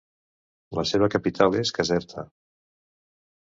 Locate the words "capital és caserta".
1.17-2.27